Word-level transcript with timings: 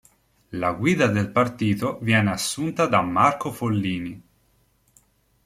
La 0.61 0.71
guida 0.73 1.07
del 1.09 1.31
partito 1.31 1.99
viene 2.01 2.31
assunta 2.31 2.87
da 2.87 3.01
Marco 3.03 3.51
Follini. 3.51 4.19